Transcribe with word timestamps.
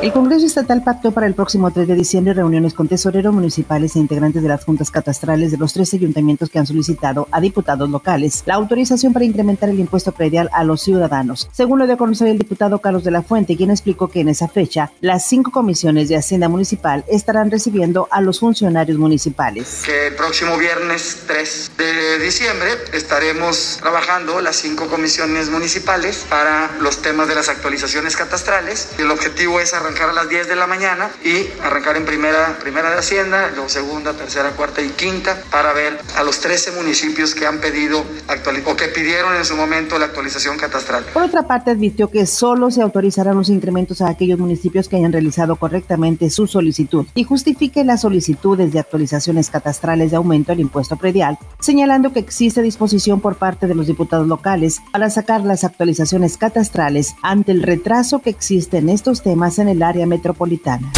El 0.00 0.12
Congreso 0.12 0.46
Estatal 0.46 0.84
pactó 0.84 1.10
para 1.10 1.26
el 1.26 1.34
próximo 1.34 1.72
3 1.72 1.88
de 1.88 1.96
diciembre 1.96 2.32
reuniones 2.32 2.72
con 2.72 2.86
tesoreros 2.86 3.34
municipales 3.34 3.96
e 3.96 3.98
integrantes 3.98 4.44
de 4.44 4.48
las 4.48 4.64
juntas 4.64 4.92
catastrales 4.92 5.50
de 5.50 5.56
los 5.56 5.72
tres 5.72 5.92
ayuntamientos 5.92 6.50
que 6.50 6.60
han 6.60 6.68
solicitado 6.68 7.26
a 7.32 7.40
diputados 7.40 7.90
locales 7.90 8.44
la 8.46 8.54
autorización 8.54 9.12
para 9.12 9.24
incrementar 9.24 9.70
el 9.70 9.80
impuesto 9.80 10.12
predial 10.12 10.50
a 10.52 10.62
los 10.62 10.82
ciudadanos. 10.82 11.48
Según 11.50 11.80
lo 11.80 11.86
dio 11.86 11.96
a 11.96 11.98
conocer 11.98 12.28
el 12.28 12.38
diputado 12.38 12.78
Carlos 12.78 13.02
de 13.02 13.10
la 13.10 13.22
Fuente, 13.22 13.56
quien 13.56 13.72
explicó 13.72 14.06
que 14.06 14.20
en 14.20 14.28
esa 14.28 14.46
fecha 14.46 14.92
las 15.00 15.26
cinco 15.26 15.50
comisiones 15.50 16.08
de 16.08 16.16
Hacienda 16.16 16.48
Municipal 16.48 17.04
estarán 17.08 17.50
recibiendo 17.50 18.06
a 18.12 18.20
los 18.20 18.38
funcionarios 18.38 18.98
municipales. 18.98 19.82
Que 19.84 20.06
el 20.06 20.14
próximo 20.14 20.56
viernes 20.58 21.24
3 21.26 21.72
de 21.76 22.18
diciembre 22.20 22.70
estaremos 22.92 23.78
trabajando 23.80 24.40
las 24.40 24.54
cinco 24.54 24.86
comisiones 24.86 25.50
municipales 25.50 26.24
para 26.30 26.70
los 26.80 27.02
temas 27.02 27.26
de 27.26 27.34
las 27.34 27.48
actualizaciones 27.48 28.16
catastrales. 28.16 28.90
El 28.98 29.10
objetivo 29.10 29.58
es 29.58 29.74
arrancar 29.74 29.87
arrancar 29.88 30.10
a 30.10 30.12
las 30.12 30.28
10 30.28 30.48
de 30.48 30.56
la 30.56 30.66
mañana 30.66 31.08
y 31.24 31.46
arrancar 31.62 31.96
en 31.96 32.04
primera, 32.04 32.58
primera 32.60 32.90
de 32.90 32.98
Hacienda, 32.98 33.50
luego 33.54 33.70
segunda, 33.70 34.12
tercera, 34.12 34.50
cuarta 34.50 34.82
y 34.82 34.90
quinta 34.90 35.34
para 35.50 35.72
ver 35.72 35.98
a 36.14 36.22
los 36.24 36.40
13 36.40 36.72
municipios 36.72 37.34
que 37.34 37.46
han 37.46 37.58
pedido 37.58 38.04
o 38.66 38.76
que 38.76 38.88
pidieron 38.88 39.34
en 39.34 39.46
su 39.46 39.56
momento 39.56 39.98
la 39.98 40.06
actualización 40.06 40.58
catastral. 40.58 41.04
Por 41.14 41.22
otra 41.22 41.46
parte, 41.46 41.70
advirtió 41.70 42.10
que 42.10 42.26
solo 42.26 42.70
se 42.70 42.82
autorizarán 42.82 43.38
los 43.38 43.48
incrementos 43.48 44.02
a 44.02 44.10
aquellos 44.10 44.38
municipios 44.38 44.88
que 44.88 44.96
hayan 44.96 45.12
realizado 45.12 45.56
correctamente 45.56 46.28
su 46.28 46.46
solicitud 46.46 47.06
y 47.14 47.24
justifique 47.24 47.82
las 47.82 48.02
solicitudes 48.02 48.70
de 48.72 48.80
actualizaciones 48.80 49.48
catastrales 49.48 50.10
de 50.10 50.18
aumento 50.18 50.52
del 50.52 50.60
impuesto 50.60 50.96
predial, 50.96 51.38
señalando 51.60 52.12
que 52.12 52.20
existe 52.20 52.60
disposición 52.60 53.20
por 53.20 53.36
parte 53.36 53.66
de 53.66 53.74
los 53.74 53.86
diputados 53.86 54.26
locales 54.26 54.80
para 54.92 55.08
sacar 55.08 55.40
las 55.42 55.64
actualizaciones 55.64 56.36
catastrales 56.36 57.14
ante 57.22 57.52
el 57.52 57.62
retraso 57.62 58.20
que 58.20 58.30
existe 58.30 58.76
en 58.78 58.90
estos 58.90 59.22
temas 59.22 59.58
en 59.58 59.68
el 59.68 59.77
área 59.82 60.06
metropolitana. 60.06 60.90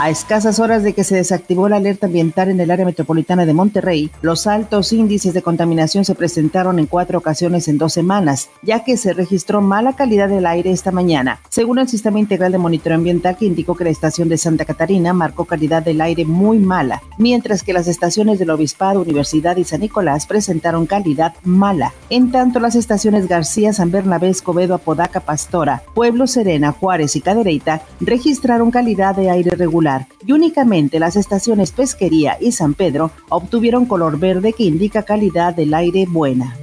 A 0.00 0.10
escasas 0.10 0.60
horas 0.60 0.84
de 0.84 0.92
que 0.92 1.02
se 1.02 1.16
desactivó 1.16 1.68
la 1.68 1.74
alerta 1.74 2.06
ambiental 2.06 2.50
en 2.50 2.60
el 2.60 2.70
área 2.70 2.86
metropolitana 2.86 3.44
de 3.44 3.52
Monterrey, 3.52 4.12
los 4.22 4.46
altos 4.46 4.92
índices 4.92 5.34
de 5.34 5.42
contaminación 5.42 6.04
se 6.04 6.14
presentaron 6.14 6.78
en 6.78 6.86
cuatro 6.86 7.18
ocasiones 7.18 7.66
en 7.66 7.78
dos 7.78 7.94
semanas, 7.94 8.48
ya 8.62 8.84
que 8.84 8.96
se 8.96 9.12
registró 9.12 9.60
mala 9.60 9.96
calidad 9.96 10.28
del 10.28 10.46
aire 10.46 10.70
esta 10.70 10.92
mañana, 10.92 11.40
según 11.48 11.80
el 11.80 11.88
Sistema 11.88 12.20
Integral 12.20 12.52
de 12.52 12.58
Monitoreo 12.58 12.96
Ambiental 12.96 13.36
que 13.36 13.46
indicó 13.46 13.74
que 13.74 13.82
la 13.82 13.90
estación 13.90 14.28
de 14.28 14.38
Santa 14.38 14.64
Catarina 14.64 15.12
marcó 15.12 15.46
calidad 15.46 15.82
del 15.82 16.00
aire 16.00 16.24
muy 16.24 16.60
mala, 16.60 17.02
mientras 17.18 17.64
que 17.64 17.72
las 17.72 17.88
estaciones 17.88 18.38
del 18.38 18.50
Obispado, 18.50 19.00
Universidad 19.00 19.56
y 19.56 19.64
San 19.64 19.80
Nicolás 19.80 20.26
presentaron 20.26 20.86
calidad 20.86 21.34
mala. 21.42 21.92
En 22.08 22.30
tanto, 22.30 22.60
las 22.60 22.76
estaciones 22.76 23.26
García, 23.26 23.72
San 23.72 23.90
Bernabé, 23.90 24.28
Escobedo, 24.28 24.76
Apodaca, 24.76 25.18
Pastora, 25.18 25.82
Pueblo 25.92 26.28
Serena, 26.28 26.70
Juárez 26.70 27.16
y 27.16 27.20
Cadereyta 27.20 27.82
registraron 27.98 28.70
calidad 28.70 29.16
de 29.16 29.30
aire 29.30 29.50
regular 29.56 29.87
y 30.26 30.32
únicamente 30.32 30.98
las 30.98 31.16
estaciones 31.16 31.72
Pesquería 31.72 32.36
y 32.40 32.52
San 32.52 32.74
Pedro 32.74 33.10
obtuvieron 33.28 33.86
color 33.86 34.18
verde 34.18 34.52
que 34.52 34.64
indica 34.64 35.02
calidad 35.02 35.54
del 35.54 35.72
aire 35.74 36.06
buena. 36.06 36.56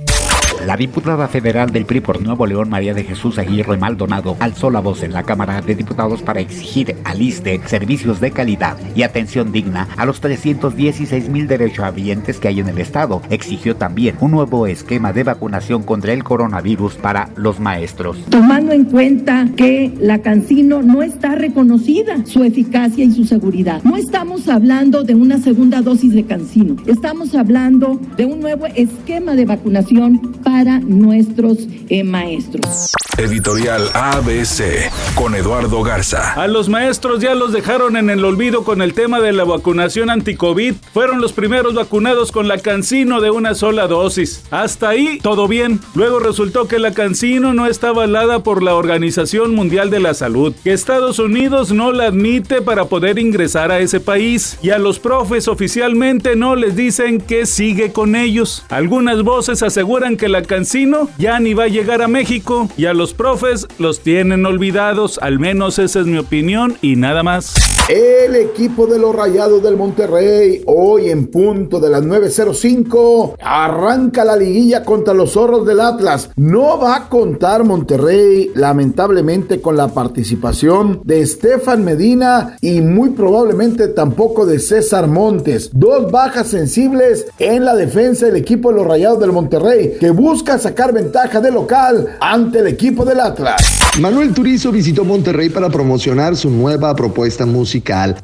La 0.65 0.77
diputada 0.77 1.27
federal 1.27 1.71
del 1.71 1.85
PRI 1.85 1.99
por 1.99 2.23
Nuevo 2.23 2.47
León, 2.47 2.69
María 2.69 2.95
de 2.95 3.03
Jesús 3.03 3.37
Aguirre 3.37 3.77
Maldonado, 3.77 4.35
alzó 4.39 4.71
la 4.71 4.79
voz 4.79 5.03
en 5.03 5.13
la 5.13 5.21
Cámara 5.21 5.61
de 5.61 5.75
Diputados 5.75 6.23
para 6.23 6.39
exigir 6.39 6.95
al 7.03 7.21
ISTE 7.21 7.61
servicios 7.67 8.19
de 8.19 8.31
calidad 8.31 8.75
y 8.95 9.03
atención 9.03 9.51
digna 9.51 9.87
a 9.95 10.07
los 10.07 10.21
316 10.21 11.29
mil 11.29 11.45
derechohabientes 11.47 12.39
que 12.39 12.47
hay 12.47 12.61
en 12.61 12.69
el 12.69 12.79
Estado. 12.79 13.21
Exigió 13.29 13.75
también 13.75 14.15
un 14.21 14.31
nuevo 14.31 14.65
esquema 14.65 15.13
de 15.13 15.23
vacunación 15.23 15.83
contra 15.83 16.13
el 16.13 16.23
coronavirus 16.23 16.95
para 16.95 17.29
los 17.35 17.59
maestros. 17.59 18.17
Tomando 18.31 18.71
en 18.71 18.85
cuenta 18.85 19.47
que 19.55 19.93
la 19.99 20.23
Cancino 20.23 20.81
no 20.81 21.03
está 21.03 21.35
reconocida 21.35 22.25
su 22.25 22.43
eficacia 22.43 23.05
y 23.05 23.11
su 23.11 23.25
seguridad. 23.25 23.83
No 23.83 23.97
estamos 23.97 24.47
hablando 24.47 25.03
de 25.03 25.13
una 25.13 25.37
segunda 25.37 25.83
dosis 25.83 26.13
de 26.13 26.23
Cancino, 26.23 26.75
estamos 26.87 27.35
hablando 27.35 27.99
de 28.17 28.25
un 28.25 28.39
nuevo 28.39 28.65
esquema 28.65 29.35
de 29.35 29.45
vacunación 29.45 30.19
para 30.43 30.54
para 30.55 30.79
nuestros 30.79 31.57
eh, 31.89 32.05
maestros. 32.05 32.95
Editorial 33.17 33.89
ABC 33.93 34.91
con 35.15 35.35
Eduardo 35.35 35.81
Garza. 35.83 36.33
A 36.33 36.47
los 36.47 36.67
maestros 36.67 37.21
ya 37.21 37.33
los 37.33 37.53
dejaron 37.53 37.95
en 37.95 38.09
el 38.09 38.25
olvido 38.25 38.65
con 38.65 38.81
el 38.81 38.93
tema 38.93 39.21
de 39.21 39.31
la 39.31 39.45
vacunación 39.45 40.09
anti-COVID. 40.09 40.73
Fueron 40.93 41.21
los 41.21 41.31
primeros 41.31 41.75
vacunados 41.75 42.33
con 42.33 42.49
la 42.49 42.57
cancino 42.57 43.21
de 43.21 43.31
una 43.31 43.55
sola 43.55 43.87
dosis. 43.87 44.43
Hasta 44.51 44.89
ahí 44.89 45.19
todo 45.21 45.47
bien. 45.47 45.79
Luego 45.93 46.19
resultó 46.19 46.67
que 46.67 46.77
la 46.77 46.91
cancino 46.91 47.53
no 47.53 47.67
está 47.67 47.89
avalada 47.89 48.43
por 48.43 48.61
la 48.61 48.75
Organización 48.75 49.55
Mundial 49.55 49.89
de 49.89 50.01
la 50.01 50.13
Salud, 50.13 50.53
que 50.63 50.73
Estados 50.73 51.19
Unidos 51.19 51.71
no 51.71 51.93
la 51.93 52.07
admite 52.07 52.61
para 52.61 52.85
poder 52.85 53.17
ingresar 53.17 53.71
a 53.71 53.79
ese 53.79 54.01
país. 54.01 54.57
Y 54.61 54.71
a 54.71 54.77
los 54.77 54.99
profes 54.99 55.47
oficialmente 55.47 56.35
no 56.35 56.57
les 56.57 56.75
dicen 56.75 57.21
que 57.21 57.45
sigue 57.45 57.93
con 57.93 58.15
ellos. 58.17 58.65
Algunas 58.67 59.23
voces 59.23 59.63
aseguran 59.63 60.17
que 60.17 60.27
la 60.27 60.41
cancino 60.47 61.09
ya 61.17 61.39
ni 61.39 61.53
va 61.53 61.65
a 61.65 61.67
llegar 61.67 62.01
a 62.01 62.07
México 62.07 62.69
y 62.77 62.85
a 62.85 62.93
los 62.93 63.13
profes 63.13 63.67
los 63.79 64.01
tienen 64.01 64.45
olvidados, 64.45 65.19
al 65.21 65.39
menos 65.39 65.79
esa 65.79 65.99
es 66.01 66.05
mi 66.05 66.17
opinión 66.17 66.77
y 66.81 66.95
nada 66.95 67.23
más. 67.23 67.74
El 67.87 68.35
equipo 68.35 68.87
de 68.87 68.97
los 68.97 69.15
Rayados 69.15 69.61
del 69.61 69.77
Monterrey, 69.77 70.63
hoy 70.65 71.11
en 71.11 71.27
punto 71.27 71.79
de 71.79 71.91
las 71.91 72.01
9.05, 72.01 73.35
arranca 73.39 74.25
la 74.25 74.35
liguilla 74.35 74.83
contra 74.83 75.13
los 75.13 75.33
zorros 75.33 75.67
del 75.67 75.79
Atlas. 75.79 76.31
No 76.35 76.79
va 76.79 76.95
a 76.95 77.09
contar 77.09 77.63
Monterrey, 77.63 78.49
lamentablemente, 78.55 79.61
con 79.61 79.77
la 79.77 79.89
participación 79.89 81.01
de 81.03 81.21
Estefan 81.21 81.83
Medina 81.83 82.57
y 82.59 82.81
muy 82.81 83.11
probablemente 83.11 83.89
tampoco 83.89 84.47
de 84.47 84.57
César 84.57 85.05
Montes. 85.05 85.69
Dos 85.71 86.11
bajas 86.11 86.47
sensibles 86.47 87.27
en 87.37 87.65
la 87.65 87.75
defensa 87.75 88.25
del 88.25 88.37
equipo 88.37 88.71
de 88.71 88.77
los 88.77 88.87
Rayados 88.87 89.19
del 89.19 89.31
Monterrey, 89.31 89.97
que 89.99 90.09
busca 90.09 90.57
sacar 90.57 90.91
ventaja 90.91 91.39
de 91.39 91.51
local 91.51 92.17
ante 92.19 92.59
el 92.59 92.67
equipo 92.67 93.05
del 93.05 93.19
Atlas. 93.19 93.91
Manuel 94.01 94.33
Turizo 94.33 94.71
visitó 94.71 95.05
Monterrey 95.05 95.49
para 95.49 95.69
promocionar 95.69 96.35
su 96.35 96.49
nueva 96.49 96.95
propuesta 96.95 97.45
musical. 97.45 97.74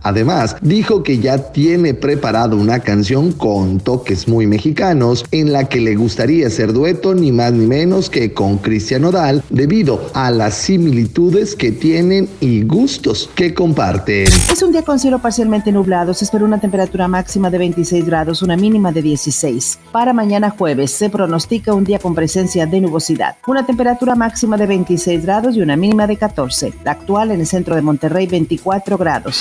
Además, 0.01 0.56
dijo 0.62 1.03
que 1.03 1.19
ya 1.19 1.51
tiene 1.51 1.94
preparado 1.94 2.57
una 2.57 2.79
canción 2.79 3.31
con 3.31 3.79
toques 3.79 4.28
muy 4.28 4.47
mexicanos 4.47 5.25
en 5.31 5.51
la 5.51 5.66
que 5.66 5.81
le 5.81 5.95
gustaría 5.95 6.47
hacer 6.47 6.73
dueto 6.73 7.13
ni 7.13 7.31
más 7.31 7.51
ni 7.53 7.66
menos 7.66 8.09
que 8.09 8.34
con 8.34 8.57
Cristian 8.57 9.06
Odal 9.06 9.44
debido 9.50 10.09
a 10.13 10.31
las 10.31 10.56
similitudes 10.56 11.56
que 11.56 11.72
tienen 11.72 12.29
y 12.39 12.63
gustos 12.63 13.29
que 13.35 13.53
comparten. 13.53 14.28
Es 14.28 14.62
un 14.62 14.72
día 14.72 14.84
con 14.84 15.00
cielo 15.00 15.19
parcialmente 15.19 15.72
nublado. 15.72 16.13
Se 16.13 16.25
espera 16.25 16.45
una 16.45 16.59
temperatura 16.59 17.07
máxima 17.07 17.50
de 17.50 17.57
26 17.57 18.06
grados, 18.06 18.41
una 18.41 18.56
mínima 18.56 18.91
de 18.91 19.01
16. 19.01 19.79
Para 19.91 20.13
mañana 20.13 20.50
jueves 20.50 20.91
se 20.91 21.09
pronostica 21.09 21.73
un 21.73 21.83
día 21.83 22.00
con 22.00 22.16
presencia 22.16 22.66
de 22.66 22.81
nubosidad. 22.81 23.35
Una 23.47 23.66
temperatura 23.66 24.16
máxima 24.16 24.57
de 24.57 24.68
26 24.68 25.23
grados 25.23 25.56
y 25.56 25.62
una 25.62 25.75
mínima 25.75 26.07
de 26.07 26.18
14. 26.18 26.73
La 26.83 26.91
actual 26.91 27.31
en 27.31 27.41
el 27.41 27.47
centro 27.47 27.75
de 27.75 27.81
Monterrey 27.81 28.28
24 28.28 28.97
grados. 28.97 29.41